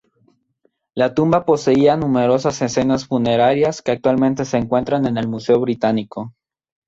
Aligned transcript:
La 0.95 1.13
tumba 1.13 1.45
poseía 1.45 1.95
numerosas 1.95 2.59
escenas 2.63 3.05
funerarias 3.05 3.83
que 3.83 3.91
actualmente 3.91 4.45
se 4.45 4.57
encuentran 4.57 5.05
en 5.05 5.15
el 5.19 5.27
Museo 5.27 5.59
Británico. 5.59 6.33